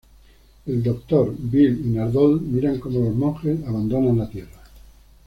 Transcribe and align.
El 0.65 0.81
Doctor, 0.81 1.31
Bill 1.37 1.79
y 1.85 1.89
Nardole 1.89 2.41
miran 2.41 2.79
como 2.79 3.01
los 3.05 3.13
Monjes 3.13 3.59
abandonan 3.67 4.17
la 4.17 4.27
Tierra. 4.27 4.63